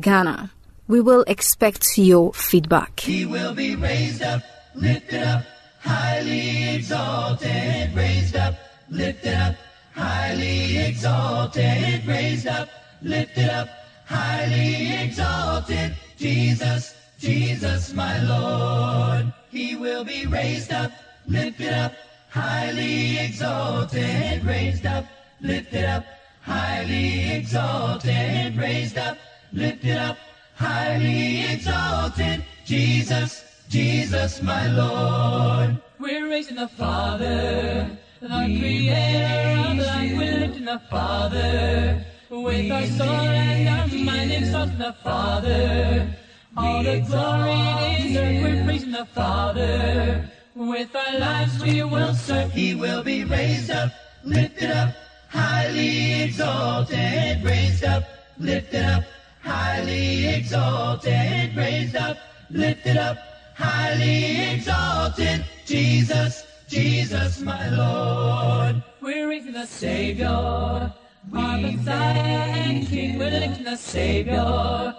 Ghana. 0.00 0.50
We 0.88 1.00
will 1.00 1.22
expect 1.28 1.96
your 1.96 2.32
feedback. 2.32 2.98
He 2.98 3.24
will 3.24 3.54
be 3.54 3.76
raised 3.76 4.22
up, 4.22 4.42
lifted 4.74 5.22
up, 5.22 5.44
highly 5.80 6.74
exalted, 6.74 7.94
raised 7.94 8.34
up, 8.34 8.54
lifted 8.90 9.34
up, 9.34 9.54
highly 9.94 10.78
exalted, 10.78 12.04
raised 12.06 12.48
up, 12.48 12.68
lifted 13.02 13.50
up, 13.50 13.68
highly 14.04 15.04
exalted. 15.04 15.94
Jesus, 16.18 16.92
Jesus, 17.20 17.92
my 17.92 18.20
Lord. 18.24 19.32
He 19.50 19.76
will 19.76 20.02
be 20.04 20.26
raised 20.26 20.72
up, 20.72 20.90
lifted 21.28 21.72
up, 21.72 21.92
highly 22.30 23.20
exalted, 23.20 24.44
raised 24.44 24.86
up, 24.86 25.06
lifted 25.40 25.84
up, 25.84 26.04
highly 26.46 27.32
exalted, 27.32 28.56
raised 28.56 28.96
up, 28.96 29.18
lifted 29.52 29.96
up, 29.96 30.16
highly 30.54 31.44
exalted. 31.52 32.44
Jesus, 32.64 33.44
Jesus, 33.68 34.40
my 34.42 34.68
Lord. 34.68 35.78
We're 35.98 36.28
raising 36.28 36.56
the 36.56 36.68
Father, 36.68 37.90
the 38.20 38.28
Creator 38.28 39.70
of 39.70 39.78
life. 39.78 40.12
We're 40.16 40.38
lifting 40.38 40.64
the 40.64 40.80
Father 40.88 42.04
with 42.30 42.70
our 42.70 42.86
soul 42.86 43.08
and 43.08 43.68
our 43.68 43.98
mind, 43.98 44.32
exalting 44.32 44.78
the 44.78 44.94
Father. 45.02 46.08
All 46.56 46.82
the 46.82 47.00
glory 47.00 48.02
deserved. 48.02 48.44
We're 48.44 48.64
praising 48.64 48.92
the 48.92 49.06
Father. 49.06 50.30
With 50.54 50.94
our 50.96 51.18
lives 51.18 51.62
we 51.62 51.82
will 51.82 52.14
serve. 52.14 52.52
He 52.52 52.74
will 52.74 53.02
be 53.02 53.24
raised 53.24 53.70
up, 53.70 53.90
lifted 54.24 54.70
up, 54.70 54.94
highly 55.36 56.22
exalted, 56.22 57.44
raised 57.44 57.84
up, 57.84 58.04
lifted 58.38 58.84
up, 58.84 59.04
highly 59.42 60.26
exalted, 60.34 61.54
raised 61.54 61.96
up, 61.96 62.16
lifted 62.50 62.96
up, 62.96 63.18
highly 63.54 64.54
exalted. 64.54 65.44
Jesus, 65.66 66.44
Jesus, 66.68 67.40
my 67.40 67.68
Lord. 67.68 68.82
We're 69.02 69.28
raising 69.28 69.52
the 69.52 69.66
Savior, 69.66 70.26
our 70.28 71.58
Messiah 71.58 72.42
and 72.64 72.86
King. 72.86 73.18
We're 73.18 73.30
lifting 73.30 73.64
the 73.64 73.76
Savior, 73.76 74.94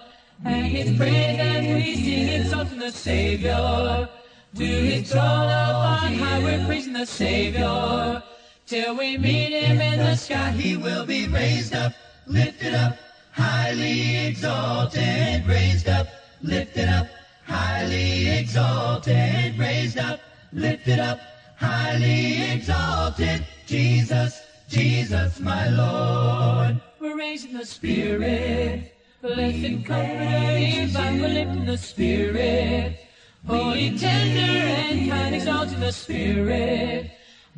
and 0.46 0.66
His 0.68 0.98
praise 0.98 1.40
as 1.40 1.66
we 1.66 1.96
sing, 1.96 2.30
exalting 2.42 2.80
the 2.80 2.92
Savior. 2.92 4.10
To 4.56 4.64
His 4.64 5.12
throne 5.12 5.24
on 5.24 6.14
high, 6.16 6.44
we're 6.44 6.66
praising 6.66 6.94
the 6.94 7.06
Savior. 7.06 8.24
Till 8.68 8.98
we 8.98 9.18
meet 9.18 9.54
Him 9.54 9.80
in 9.80 9.98
the 9.98 10.18
sky, 10.18 10.52
He 10.52 10.76
will 10.76 11.06
be 11.06 11.26
raised 11.30 11.74
up, 11.74 11.94
lifted 12.26 12.74
up, 12.74 12.98
highly 13.32 14.28
exalted, 14.28 15.48
raised 15.48 15.88
up, 15.88 16.08
lifted 16.42 16.90
up, 16.90 17.08
highly 17.46 18.28
exalted, 18.28 19.58
raised 19.58 19.98
up, 19.98 20.20
lifted 20.52 21.00
up, 21.00 21.22
highly 21.56 22.52
exalted. 22.52 23.46
Jesus, 23.66 24.42
Jesus, 24.68 25.40
my 25.40 25.70
Lord. 25.70 26.82
We're 27.00 27.18
raising 27.18 27.54
the 27.54 27.66
Spirit. 27.66 28.94
Blessed 29.22 29.86
Comforter, 29.86 30.60
divine, 30.60 31.22
we're 31.22 31.30
lifting 31.30 31.66
the 31.66 31.78
Spirit. 31.78 33.00
Holy, 33.48 33.98
tender, 33.98 34.42
and 34.42 35.10
kind, 35.10 35.36
exalting 35.36 35.80
the 35.80 35.94
Spirit. 35.94 37.12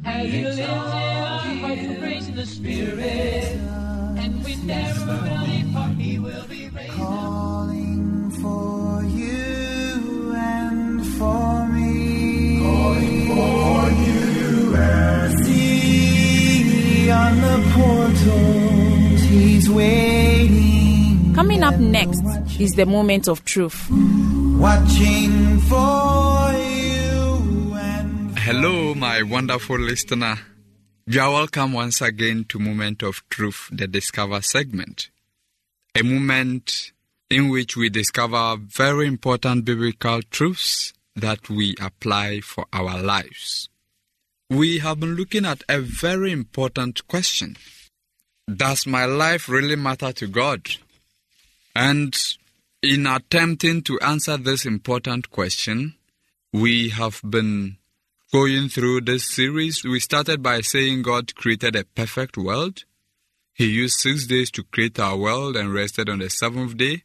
As 0.05 0.31
we 0.31 0.43
lift 0.43 0.59
in 0.59 0.69
our 0.69 0.87
hearts, 0.87 1.81
we're 1.81 1.99
praising 1.99 2.35
the 2.35 2.45
Spirit. 2.45 3.43
And 4.17 4.43
we 4.43 4.55
never 4.55 5.05
will 5.05 5.45
depart. 5.45 5.91
He 5.97 6.19
will 6.19 6.45
be 6.47 6.69
raised 6.69 6.93
calling 6.93 8.31
for 8.41 9.03
you 9.03 10.33
and 10.35 11.05
for 11.17 11.67
me. 11.67 12.59
Calling 12.59 13.27
for 13.27 13.91
you 14.03 14.75
and 14.75 15.45
See 15.45 17.09
on 17.11 17.41
the 17.41 17.57
portals, 17.73 19.21
he's 19.23 19.69
waiting. 19.69 21.33
Coming 21.35 21.63
up 21.63 21.77
next 21.77 22.23
is 22.59 22.71
the 22.73 22.85
moment 22.85 23.27
of 23.27 23.43
truth. 23.43 23.89
Watching 23.89 25.59
for 25.59 25.75
you 25.75 25.79
and 25.79 26.38
Hello, 28.51 28.95
my 28.95 29.21
wonderful 29.21 29.77
listener. 29.77 30.39
You 31.05 31.21
are 31.21 31.31
welcome 31.31 31.71
once 31.71 32.01
again 32.01 32.45
to 32.45 32.57
Moment 32.57 33.03
of 33.03 33.21
Truth, 33.29 33.69
the 33.71 33.87
Discover 33.87 34.41
segment. 34.41 35.11
A 35.93 36.01
moment 36.01 36.91
in 37.29 37.49
which 37.49 37.77
we 37.77 37.91
discover 37.91 38.57
very 38.57 39.05
important 39.05 39.65
biblical 39.65 40.23
truths 40.31 40.93
that 41.15 41.47
we 41.47 41.75
apply 41.79 42.39
for 42.39 42.65
our 42.73 42.99
lives. 42.99 43.69
We 44.49 44.79
have 44.79 44.99
been 44.99 45.13
looking 45.13 45.45
at 45.45 45.61
a 45.69 45.79
very 45.79 46.31
important 46.31 47.07
question 47.07 47.55
Does 48.51 48.87
my 48.87 49.05
life 49.05 49.47
really 49.47 49.75
matter 49.75 50.11
to 50.13 50.25
God? 50.25 50.61
And 51.75 52.17
in 52.81 53.05
attempting 53.05 53.83
to 53.83 53.99
answer 53.99 54.37
this 54.37 54.65
important 54.65 55.29
question, 55.29 55.93
we 56.51 56.89
have 56.89 57.21
been 57.23 57.77
going 58.31 58.69
through 58.69 59.01
this 59.01 59.25
series. 59.25 59.83
We 59.83 59.99
started 59.99 60.43
by 60.43 60.61
saying 60.61 61.01
God 61.01 61.33
created 61.33 61.75
a 61.75 61.83
perfect 61.83 62.37
world. 62.37 62.83
He 63.53 63.65
used 63.65 63.99
six 63.99 64.27
days 64.27 64.51
to 64.51 64.63
create 64.63 64.99
our 64.99 65.17
world 65.17 65.55
and 65.55 65.73
rested 65.73 66.09
on 66.09 66.19
the 66.19 66.29
seventh 66.29 66.77
day. 66.77 67.03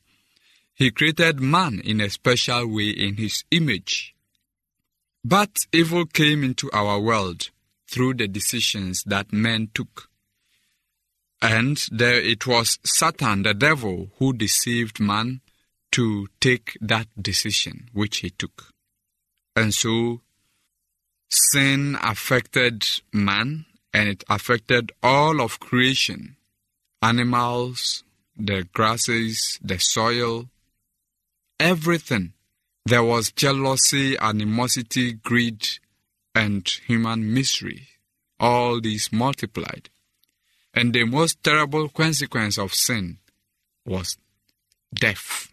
He 0.75 0.91
created 0.91 1.41
man 1.41 1.81
in 1.83 2.01
a 2.01 2.11
special 2.11 2.67
way 2.67 2.91
in 2.91 3.17
his 3.17 3.45
image. 3.51 4.15
But 5.25 5.61
evil 5.73 6.05
came 6.05 6.45
into 6.45 6.71
our 6.73 7.01
world 7.01 7.51
through 7.91 8.15
the 8.15 8.29
decisions 8.29 9.03
that 9.07 9.33
men 9.33 9.71
took. 9.73 10.11
And 11.41 11.83
there 11.91 12.21
it 12.21 12.47
was 12.47 12.79
Satan, 12.85 13.45
the 13.45 13.55
devil, 13.55 14.11
who 14.19 14.35
deceived 14.35 15.01
man 15.01 15.41
to 15.93 16.27
take 16.41 16.77
that 16.83 17.07
decision 17.21 17.89
which 17.95 18.19
he 18.19 18.31
took. 18.31 18.71
And 19.57 19.73
so 19.73 20.21
sin 21.53 21.97
affected 22.03 22.87
man 23.13 23.67
and 23.93 24.09
it 24.09 24.25
affected 24.29 24.93
all 25.03 25.41
of 25.41 25.61
creation 25.61 26.37
animals, 27.05 28.03
the 28.35 28.65
grasses, 28.73 29.59
the 29.63 29.79
soil, 29.79 30.49
everything. 31.61 32.33
There 32.87 33.05
was 33.05 33.31
jealousy, 33.31 34.17
animosity, 34.19 35.13
greed, 35.13 35.67
and 36.35 36.67
human 36.87 37.33
misery. 37.33 37.89
All 38.41 38.81
these 38.81 39.13
multiplied. 39.13 39.91
And 40.73 40.93
the 40.93 41.05
most 41.05 41.43
terrible 41.43 41.89
consequence 41.89 42.59
of 42.59 42.75
sin 42.75 43.19
was 43.87 44.17
death. 44.93 45.53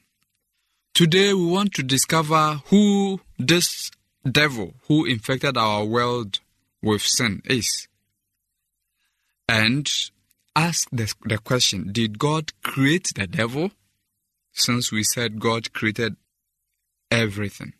Today 0.93 1.33
we 1.33 1.45
want 1.45 1.73
to 1.73 1.83
discover 1.83 2.61
who 2.67 3.19
this 3.37 3.91
devil 4.29 4.73
who 4.87 5.05
infected 5.05 5.57
our 5.57 5.83
world 5.85 6.39
with 6.81 7.01
sin 7.01 7.41
is. 7.45 7.87
And 9.47 9.89
ask 10.55 10.87
the, 10.91 11.13
the 11.23 11.37
question 11.37 11.91
Did 11.91 12.19
God 12.19 12.53
create 12.63 13.11
the 13.15 13.27
devil? 13.27 13.71
Since 14.53 14.91
we 14.91 15.03
said 15.03 15.39
God 15.39 15.71
created 15.71 16.17
everything. 17.09 17.73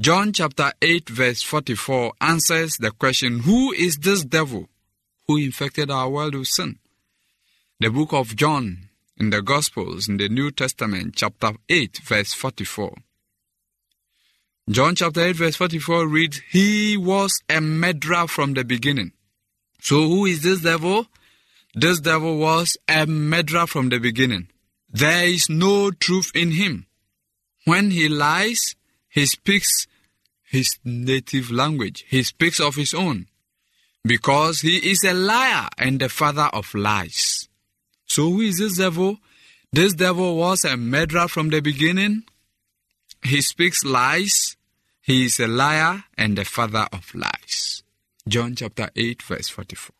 John 0.00 0.32
chapter 0.32 0.72
8, 0.80 1.08
verse 1.08 1.42
44 1.42 2.12
answers 2.20 2.76
the 2.78 2.90
question 2.90 3.40
Who 3.40 3.72
is 3.72 3.98
this 3.98 4.24
devil 4.24 4.68
who 5.26 5.36
infected 5.36 5.90
our 5.90 6.08
world 6.08 6.34
with 6.34 6.48
sin? 6.48 6.78
The 7.78 7.90
book 7.90 8.12
of 8.12 8.36
John 8.36 8.88
in 9.18 9.30
the 9.30 9.42
Gospels 9.42 10.08
in 10.08 10.16
the 10.16 10.28
New 10.28 10.50
Testament, 10.50 11.14
chapter 11.16 11.52
8, 11.68 11.98
verse 11.98 12.32
44. 12.32 12.94
John 14.70 14.94
chapter 14.94 15.22
8, 15.22 15.32
verse 15.34 15.56
44 15.56 16.06
reads, 16.06 16.40
He 16.48 16.96
was 16.96 17.42
a 17.48 17.60
murderer 17.60 18.28
from 18.28 18.54
the 18.54 18.62
beginning. 18.62 19.10
So, 19.80 20.06
who 20.06 20.26
is 20.26 20.44
this 20.44 20.60
devil? 20.60 21.08
This 21.74 21.98
devil 21.98 22.38
was 22.38 22.76
a 22.88 23.04
murderer 23.04 23.66
from 23.66 23.88
the 23.88 23.98
beginning. 23.98 24.46
There 24.88 25.26
is 25.26 25.50
no 25.50 25.90
truth 25.90 26.30
in 26.36 26.52
him. 26.52 26.86
When 27.64 27.90
he 27.90 28.08
lies, 28.08 28.76
he 29.08 29.26
speaks 29.26 29.88
his 30.44 30.78
native 30.84 31.50
language. 31.50 32.04
He 32.08 32.22
speaks 32.22 32.60
of 32.60 32.76
his 32.76 32.94
own. 32.94 33.26
Because 34.04 34.60
he 34.60 34.76
is 34.88 35.02
a 35.02 35.14
liar 35.14 35.68
and 35.78 36.00
the 36.00 36.08
father 36.08 36.48
of 36.52 36.72
lies. 36.74 37.48
So 38.06 38.30
who 38.30 38.42
is 38.42 38.58
this 38.58 38.78
devil? 38.78 39.18
This 39.72 39.94
devil 39.94 40.36
was 40.36 40.64
a 40.64 40.76
murderer 40.76 41.26
from 41.26 41.50
the 41.50 41.60
beginning. 41.60 42.22
He 43.24 43.42
speaks 43.42 43.84
lies. 43.84 44.56
He 45.10 45.24
is 45.24 45.40
a 45.40 45.48
liar 45.48 46.04
and 46.16 46.38
the 46.38 46.44
father 46.44 46.86
of 46.92 47.12
lies. 47.16 47.82
John 48.28 48.54
chapter 48.54 48.90
8 48.94 49.20
verse 49.22 49.48
44. 49.48 49.92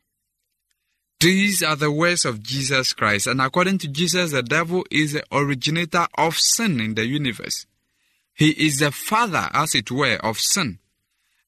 These 1.19 1.65
are 1.65 1.75
the 1.75 1.91
words 1.91 2.25
of 2.25 2.45
Jesus 2.45 2.93
Christ, 2.93 3.27
and 3.27 3.41
according 3.41 3.79
to 3.79 3.89
Jesus, 3.89 4.31
the 4.31 4.45
devil 4.45 4.87
is 4.89 5.15
the 5.15 5.25
originator 5.33 6.07
of 6.17 6.37
sin 6.39 6.81
in 6.81 6.95
the 6.95 7.07
universe. 7.07 7.67
He 8.35 8.51
is 8.51 8.79
the 8.79 8.93
father, 8.93 9.49
as 9.53 9.75
it 9.75 9.91
were, 9.91 10.15
of 10.23 10.39
sin, 10.39 10.79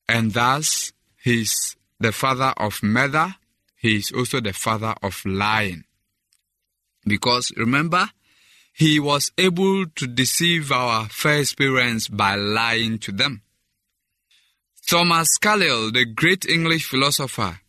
and 0.08 0.32
thus 0.32 0.92
he 1.22 1.42
is 1.42 1.76
the 2.00 2.10
father 2.10 2.54
of 2.56 2.82
murder. 2.82 3.36
He 3.76 3.98
is 3.98 4.10
also 4.10 4.40
the 4.40 4.54
father 4.54 4.96
of 5.04 5.24
lying. 5.24 5.84
Because 7.06 7.52
remember, 7.56 8.10
he 8.72 8.98
was 8.98 9.30
able 9.38 9.86
to 9.86 10.08
deceive 10.08 10.72
our 10.72 11.08
first 11.08 11.56
parents 11.56 12.08
by 12.08 12.34
lying 12.34 12.98
to 12.98 13.12
them. 13.12 13.42
Thomas 14.86 15.36
Carlyle, 15.38 15.90
the 15.92 16.04
great 16.04 16.44
English 16.46 16.86
philosopher, 16.86 17.60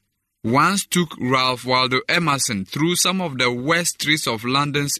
once 0.43 0.85
took 0.85 1.15
Ralph 1.19 1.65
Waldo 1.65 2.01
Emerson 2.09 2.65
through 2.65 2.95
some 2.95 3.21
of 3.21 3.37
the 3.37 3.51
worst 3.51 4.01
streets 4.01 4.27
of 4.27 4.43
London's 4.43 4.99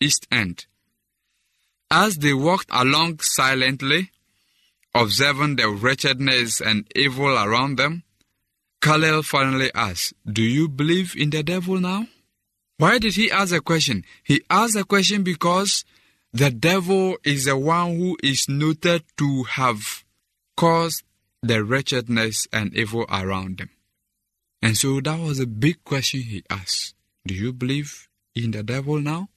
East 0.00 0.26
End. 0.32 0.66
As 1.90 2.16
they 2.16 2.34
walked 2.34 2.68
along 2.72 3.20
silently, 3.20 4.10
observing 4.94 5.56
the 5.56 5.68
wretchedness 5.68 6.60
and 6.60 6.90
evil 6.96 7.36
around 7.38 7.78
them, 7.78 8.02
Carlyle 8.80 9.22
finally 9.22 9.70
asked, 9.74 10.14
Do 10.30 10.42
you 10.42 10.68
believe 10.68 11.14
in 11.16 11.30
the 11.30 11.42
devil 11.42 11.78
now? 11.78 12.06
Why 12.78 12.98
did 12.98 13.14
he 13.14 13.30
ask 13.30 13.54
a 13.54 13.60
question? 13.60 14.04
He 14.24 14.42
asked 14.50 14.76
a 14.76 14.84
question 14.84 15.22
because 15.22 15.84
the 16.32 16.50
devil 16.50 17.16
is 17.24 17.44
the 17.46 17.56
one 17.56 17.96
who 17.96 18.18
is 18.22 18.48
noted 18.48 19.04
to 19.18 19.44
have 19.44 20.04
caused 20.56 21.02
the 21.42 21.64
wretchedness 21.64 22.46
and 22.52 22.74
evil 22.74 23.06
around 23.08 23.58
them. 23.58 23.70
And 24.62 24.76
so 24.76 25.00
that 25.00 25.18
was 25.20 25.38
a 25.38 25.46
big 25.46 25.84
question 25.84 26.20
he 26.20 26.42
asked. 26.50 26.94
Do 27.26 27.34
you 27.34 27.52
believe 27.52 28.08
in 28.34 28.50
the 28.52 28.62
devil 28.62 29.00
now? 29.00 29.28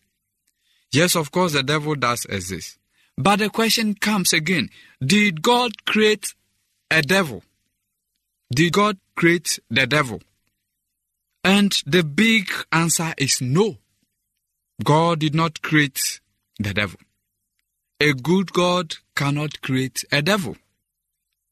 Yes, 0.91 1.15
of 1.15 1.31
course, 1.31 1.53
the 1.53 1.63
devil 1.63 1.95
does 1.95 2.25
exist. 2.25 2.77
But 3.17 3.39
the 3.39 3.49
question 3.49 3.95
comes 3.95 4.33
again 4.33 4.69
Did 5.05 5.41
God 5.41 5.85
create 5.85 6.33
a 6.89 7.01
devil? 7.01 7.43
Did 8.51 8.73
God 8.73 8.97
create 9.15 9.59
the 9.69 9.85
devil? 9.85 10.21
And 11.43 11.71
the 11.85 12.03
big 12.03 12.49
answer 12.71 13.13
is 13.17 13.41
no. 13.41 13.77
God 14.83 15.19
did 15.19 15.35
not 15.35 15.62
create 15.62 16.19
the 16.57 16.73
devil. 16.73 16.99
A 17.99 18.13
good 18.13 18.53
God 18.53 18.95
cannot 19.15 19.62
create 19.62 20.05
a 20.12 20.21
devil. 20.21 20.55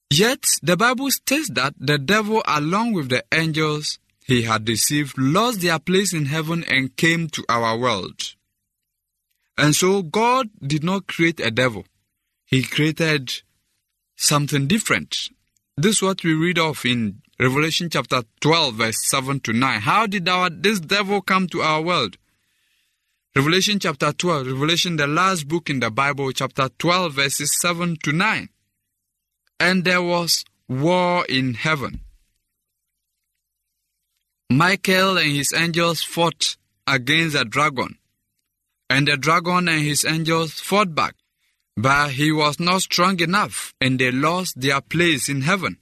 Yet 0.09 0.59
the 0.63 0.77
Bible 0.77 1.11
states 1.11 1.49
that 1.51 1.73
the 1.77 1.97
devil, 1.97 2.41
along 2.47 2.93
with 2.93 3.09
the 3.09 3.23
angels 3.33 3.99
he 4.25 4.43
had 4.43 4.65
deceived, 4.65 5.17
lost 5.17 5.61
their 5.61 5.79
place 5.79 6.13
in 6.13 6.25
heaven 6.25 6.63
and 6.63 6.95
came 6.95 7.27
to 7.29 7.45
our 7.49 7.77
world. 7.77 8.35
And 9.57 9.75
so 9.75 10.03
God 10.03 10.49
did 10.65 10.83
not 10.83 11.07
create 11.07 11.39
a 11.39 11.51
devil, 11.51 11.85
He 12.45 12.63
created 12.63 13.41
something 14.15 14.67
different. 14.67 15.29
This 15.75 15.97
is 15.97 16.01
what 16.01 16.23
we 16.23 16.33
read 16.33 16.57
of 16.57 16.85
in 16.85 17.21
Revelation 17.39 17.89
chapter 17.89 18.23
12, 18.39 18.75
verse 18.75 18.97
7 19.09 19.39
to 19.41 19.53
9. 19.53 19.81
How 19.81 20.07
did 20.07 20.27
our, 20.27 20.49
this 20.49 20.79
devil 20.79 21.21
come 21.21 21.47
to 21.49 21.61
our 21.61 21.81
world? 21.81 22.17
Revelation 23.35 23.77
chapter 23.77 24.11
12, 24.11 24.47
Revelation, 24.47 24.95
the 24.95 25.05
last 25.05 25.47
book 25.47 25.69
in 25.69 25.79
the 25.79 25.91
Bible, 25.91 26.31
chapter 26.31 26.69
12, 26.79 27.13
verses 27.13 27.55
7 27.59 27.97
to 28.03 28.11
9. 28.11 28.49
And 29.59 29.83
there 29.83 30.01
was 30.01 30.45
war 30.67 31.25
in 31.27 31.55
heaven. 31.55 32.01
Michael 34.49 35.17
and 35.17 35.31
his 35.31 35.53
angels 35.53 36.01
fought 36.01 36.57
against 36.85 37.35
the 37.35 37.43
dragon, 37.43 37.97
and 38.89 39.07
the 39.07 39.17
dragon 39.17 39.67
and 39.67 39.83
his 39.83 40.05
angels 40.05 40.53
fought 40.53 40.95
back. 40.95 41.15
But 41.75 42.11
he 42.11 42.31
was 42.31 42.59
not 42.59 42.81
strong 42.83 43.19
enough, 43.19 43.73
and 43.79 43.99
they 43.99 44.11
lost 44.11 44.59
their 44.59 44.81
place 44.81 45.29
in 45.29 45.41
heaven. 45.41 45.77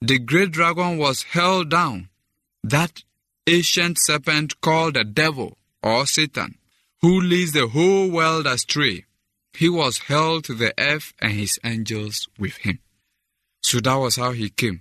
The 0.00 0.18
great 0.18 0.52
dragon 0.52 0.98
was 0.98 1.24
held 1.24 1.70
down, 1.70 2.08
that 2.62 3.02
ancient 3.48 3.98
serpent 4.00 4.60
called 4.60 4.94
the 4.94 5.04
devil 5.04 5.56
or 5.82 6.06
Satan, 6.06 6.58
who 7.00 7.20
leads 7.20 7.52
the 7.52 7.68
whole 7.68 8.10
world 8.10 8.46
astray. 8.46 9.06
He 9.54 9.68
was 9.68 9.98
held 9.98 10.44
to 10.44 10.54
the 10.54 10.72
earth 10.78 11.14
and 11.20 11.32
his 11.32 11.58
angels 11.64 12.28
with 12.38 12.58
him. 12.58 12.78
So 13.68 13.80
that 13.80 13.96
was 13.96 14.16
how 14.16 14.32
he 14.32 14.48
came. 14.48 14.80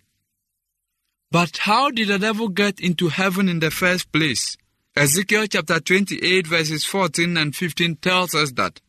But 1.29 1.57
how 1.57 1.91
did 1.91 2.07
the 2.07 2.17
devil 2.17 2.47
get 2.47 2.79
into 2.79 3.09
heaven 3.09 3.49
in 3.49 3.59
the 3.59 3.69
first 3.69 4.13
place? 4.13 4.55
Ezekiel 4.95 5.47
chapter 5.47 5.81
28, 5.81 6.47
verses 6.47 6.85
14 6.85 7.35
and 7.35 7.53
15 7.53 7.97
tells 7.97 8.33
us 8.33 8.53
that 8.53 8.79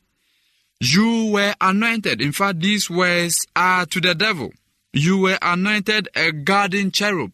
you 0.78 1.32
were 1.32 1.52
anointed. 1.61 2.22
In 2.22 2.30
fact, 2.30 2.61
these 2.61 2.88
words 2.88 3.44
are 3.56 3.87
to 3.87 4.00
the 4.00 4.14
devil. 4.14 4.52
You 4.92 5.18
were 5.18 5.38
anointed 5.42 6.08
a 6.14 6.30
guardian 6.30 6.92
cherub. 6.92 7.32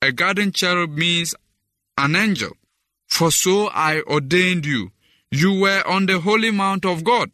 A 0.00 0.12
guardian 0.12 0.52
cherub 0.52 0.90
means 0.90 1.34
an 1.98 2.14
angel. 2.14 2.52
For 3.08 3.32
so 3.32 3.70
I 3.74 4.02
ordained 4.02 4.66
you. 4.66 4.92
You 5.32 5.58
were 5.58 5.82
on 5.84 6.06
the 6.06 6.20
holy 6.20 6.52
mount 6.52 6.84
of 6.84 7.02
God. 7.02 7.32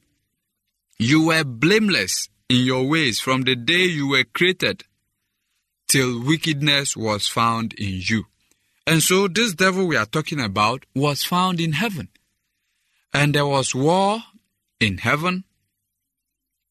You 0.98 1.26
were 1.26 1.44
blameless 1.44 2.30
in 2.50 2.66
your 2.66 2.84
ways 2.84 3.20
from 3.20 3.42
the 3.42 3.54
day 3.54 3.84
you 3.84 4.08
were 4.08 4.24
created 4.24 4.82
till 5.86 6.20
wickedness 6.24 6.96
was 6.96 7.28
found 7.28 7.72
in 7.74 8.00
you. 8.02 8.24
And 8.88 9.02
so, 9.02 9.28
this 9.28 9.54
devil 9.54 9.86
we 9.86 9.96
are 9.96 10.04
talking 10.04 10.40
about 10.40 10.84
was 10.92 11.22
found 11.22 11.60
in 11.60 11.74
heaven. 11.74 12.08
And 13.14 13.34
there 13.34 13.46
was 13.46 13.72
war 13.72 14.18
in 14.80 14.98
heaven, 14.98 15.44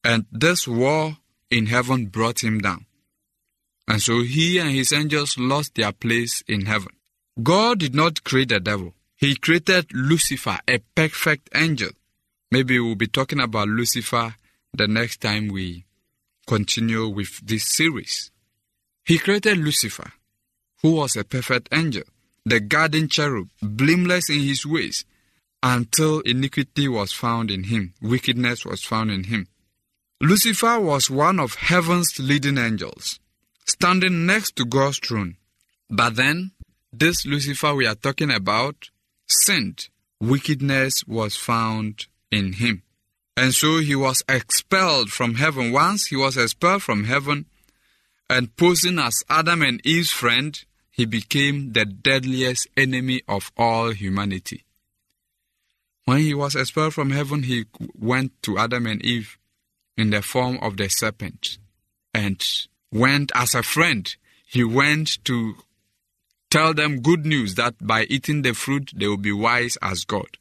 and 0.04 0.26
this 0.32 0.68
war 0.68 1.18
in 1.50 1.68
heaven 1.68 2.08
brought 2.08 2.44
him 2.44 2.60
down. 2.60 2.86
And 3.88 4.02
so 4.02 4.22
he 4.22 4.60
and 4.60 4.72
his 4.72 4.92
angels 4.92 5.38
lost 5.38 5.76
their 5.76 5.94
place 5.94 6.44
in 6.48 6.65
heaven. 6.65 6.94
God 7.42 7.80
did 7.80 7.96
not 7.96 8.24
create 8.26 8.50
the 8.50 8.60
devil, 8.60 8.94
He 9.15 9.36
created 9.36 9.94
Lucifer, 9.94 10.60
a 10.68 10.80
perfect 10.94 11.50
angel. 11.56 11.92
Maybe 12.52 12.80
we'll 12.80 12.96
be 12.96 13.08
talking 13.08 13.39
about 13.39 13.70
Lucifer 13.70 14.36
the 14.74 14.88
next 14.88 15.22
time 15.22 15.48
we 15.48 15.86
continue 16.48 17.08
with 17.08 17.46
this 17.46 17.66
series. 17.66 18.32
He 19.06 19.18
created 19.18 19.58
Lucifer, 19.58 20.14
who 20.82 20.94
was 20.94 21.16
a 21.16 21.24
perfect 21.24 21.70
angel, 21.72 22.04
the 22.46 22.60
guardian 22.60 23.10
cherub, 23.10 23.50
blameless 23.62 24.30
in 24.30 24.40
his 24.40 24.66
ways, 24.66 25.06
until 25.62 26.22
iniquity 26.22 26.88
was 26.88 27.12
found 27.12 27.52
in 27.52 27.66
him, 27.66 27.94
wickedness 28.02 28.66
was 28.66 28.84
found 28.84 29.12
in 29.12 29.26
him. 29.26 29.48
Lucifer 30.22 30.80
was 30.80 31.10
one 31.10 31.40
of 31.40 31.56
heaven's 31.56 32.20
leading 32.20 32.58
angels, 32.58 33.20
standing 33.66 34.26
next 34.26 34.56
to 34.56 34.66
God's 34.66 35.00
throne. 35.00 35.38
But 35.90 36.16
then, 36.16 36.52
this 36.92 37.26
Lucifer 37.26 37.74
we 37.74 37.86
are 37.86 37.96
talking 37.96 38.32
about 38.32 38.90
sinned. 39.28 39.88
Wickedness 40.20 41.04
was 41.08 41.36
found 41.36 42.08
in 42.32 42.54
him. 42.54 42.84
And 43.39 43.56
so 43.56 43.78
he 43.78 43.95
was 43.95 44.21
expelled 44.28 45.12
from 45.12 45.36
heaven. 45.36 45.71
Once 45.71 46.08
he 46.08 46.17
was 46.17 46.36
expelled 46.36 46.84
from 46.84 47.06
heaven 47.06 47.45
and 48.30 48.54
posing 48.58 48.99
as 48.99 49.23
Adam 49.30 49.62
and 49.62 49.80
Eve's 49.86 50.12
friend, 50.12 50.62
he 50.91 51.06
became 51.06 51.71
the 51.71 51.86
deadliest 51.86 52.67
enemy 52.75 53.21
of 53.30 53.54
all 53.56 53.91
humanity. 53.91 54.65
When 56.04 56.17
he 56.17 56.34
was 56.34 56.54
expelled 56.54 56.93
from 56.93 57.12
heaven, 57.12 57.43
he 57.43 57.63
went 57.97 58.34
to 58.43 58.58
Adam 58.58 58.86
and 58.86 59.02
Eve 59.06 59.38
in 59.95 60.10
the 60.10 60.21
form 60.21 60.60
of 60.62 60.75
the 60.75 60.89
serpent 60.89 61.60
and 62.13 62.45
went 62.91 63.32
as 63.34 63.56
a 63.56 63.63
friend. 63.63 64.13
He 64.45 64.65
went 64.65 65.23
to 65.23 65.56
tell 66.49 66.73
them 66.73 66.99
good 66.99 67.25
news 67.25 67.56
that 67.56 67.75
by 67.80 68.04
eating 68.10 68.41
the 68.41 68.54
fruit 68.54 68.91
they 68.93 69.08
will 69.08 69.15
be 69.15 69.32
wise 69.32 69.78
as 69.82 70.04
God, 70.04 70.38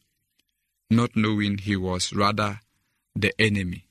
not 0.90 1.14
knowing 1.14 1.58
he 1.58 1.76
was 1.76 2.12
rather 2.12 2.58
the 3.20 3.32
enemy. 3.40 3.84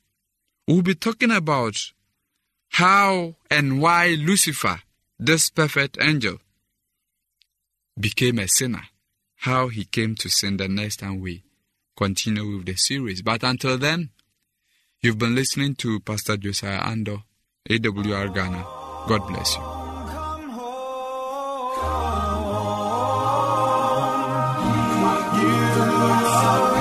We'll 0.68 0.82
be 0.82 0.96
talking 0.96 1.32
about 1.32 1.76
how 2.70 3.36
and 3.50 3.82
why 3.82 4.16
Lucifer, 4.20 4.82
this 5.20 5.50
perfect 5.50 5.98
angel, 6.02 6.38
became 8.00 8.40
a 8.40 8.48
sinner, 8.48 8.84
how 9.38 9.70
he 9.70 9.86
came 9.86 10.16
to 10.16 10.30
sin 10.30 10.58
the 10.58 10.68
next 10.68 10.98
time 10.98 11.20
we 11.20 11.44
continue 11.96 12.58
with 12.58 12.66
the 12.66 12.76
series. 12.76 13.22
But 13.22 13.44
until 13.44 13.78
then, 13.78 14.12
you've 15.02 15.18
been 15.18 15.36
listening 15.36 15.76
to 15.76 16.00
Pastor 16.02 16.38
Josiah 16.38 16.82
Ando, 16.82 17.24
AWR 17.70 18.34
Ghana. 18.34 18.64
God 19.08 19.28
bless 19.28 19.56
you. 19.56 19.64
Jesus 25.40 26.77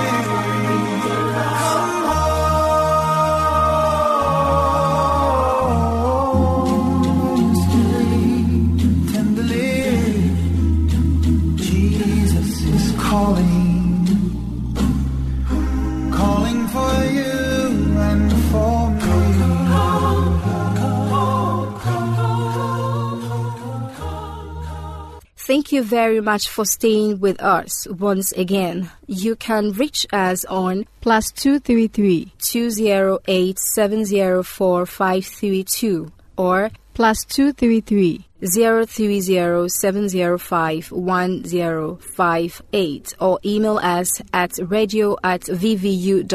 Thank 25.47 25.71
you 25.71 25.81
very 25.81 26.19
much 26.19 26.49
for 26.49 26.65
staying 26.65 27.21
with 27.21 27.41
us 27.41 27.87
once 27.87 28.33
again. 28.33 28.91
You 29.05 29.37
can 29.37 29.71
reach 29.71 30.05
us 30.11 30.43
on 30.43 30.87
plus 30.99 31.31
two 31.31 31.57
three 31.61 31.87
three 31.87 32.33
two 32.39 32.69
zero 32.69 33.19
eight 33.29 33.57
seven 33.57 34.03
zero 34.03 34.43
four 34.43 34.85
five 34.85 35.25
three 35.25 35.63
two 35.63 36.11
or 36.35 36.71
plus 36.97 37.23
two 37.25 37.53
three 37.53 37.79
three 37.79 38.25
zero 38.43 38.83
three 38.83 39.21
zero 39.21 39.67
seven 39.67 40.09
zero 40.09 40.35
five 40.35 40.91
one 40.91 41.45
zero 41.45 41.95
five 41.97 42.59
eight 42.73 43.13
or 43.19 43.39
email 43.45 43.77
us 43.77 44.19
at 44.33 44.53
radio 44.63 45.15
at 45.23 45.41
vvu.edu.gh 45.41 46.27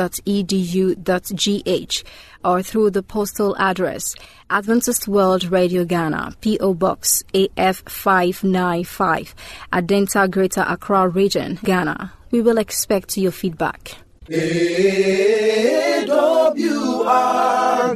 or 2.45 2.63
through 2.63 2.91
the 2.91 3.03
postal 3.03 3.57
address 3.59 4.15
Adventist 4.51 5.09
World 5.09 5.51
Radio 5.51 5.85
Ghana, 5.85 6.37
P.O. 6.41 6.75
Box 6.75 7.25
AF595, 7.35 9.35
Adenta 9.73 10.31
Greater 10.31 10.65
Accra 10.69 11.09
Region, 11.09 11.59
Ghana. 11.65 12.13
We 12.31 12.41
will 12.41 12.59
expect 12.59 13.17
your 13.17 13.33
feedback. 13.33 13.97
AWR 14.29 16.07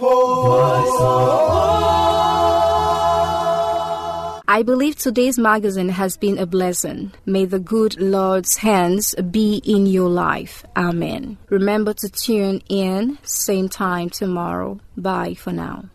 of 0.00 0.88
hope. 0.98 1.64
I 4.46 4.62
believe 4.62 4.96
today's 4.96 5.36
magazine 5.36 5.88
has 5.88 6.16
been 6.16 6.38
a 6.38 6.46
blessing. 6.46 7.12
May 7.26 7.44
the 7.44 7.58
good 7.58 8.00
Lord's 8.00 8.56
hands 8.56 9.14
be 9.30 9.60
in 9.64 9.86
your 9.86 10.08
life. 10.08 10.64
Amen. 10.76 11.38
Remember 11.48 11.92
to 11.94 12.08
tune 12.08 12.62
in, 12.68 13.18
same 13.24 13.68
time 13.68 14.10
tomorrow. 14.10 14.78
Bye 14.96 15.34
for 15.34 15.52
now. 15.52 15.86